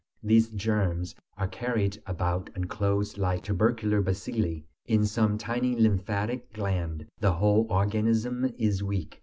[0.23, 7.33] These germs are carried about enclosed like tubercular bacilli in some tiny lymphatic gland; the
[7.33, 9.19] whole organism is weak.